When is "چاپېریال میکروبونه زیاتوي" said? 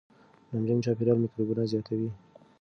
0.85-2.09